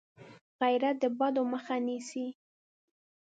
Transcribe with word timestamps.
غیرت 0.59 0.95
د 1.01 1.05
بدو 1.17 1.43
مخه 1.53 1.75
نیسي 1.85 2.27